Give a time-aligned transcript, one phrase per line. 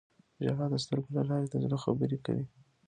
[0.45, 2.45] •ژړا د سترګو له لارې د زړه خبرې کوي.